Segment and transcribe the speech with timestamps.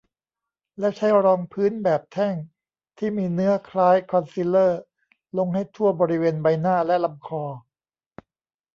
[0.79, 2.35] แล้วใช้รองพื้นแบบแท่ง
[2.97, 4.81] ที่มีเนื้อคล้ายคอนซีลเลอร์
[5.37, 7.43] ลงให้ทั่วบริเวณใบหน้า และลำคอ